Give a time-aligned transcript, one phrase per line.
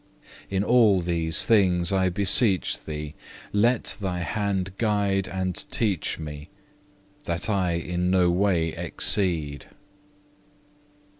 [0.49, 3.13] In all these things, I beseech Thee,
[3.53, 6.49] let Thy hand guide and teach me,
[7.25, 9.67] that I in no way exceed.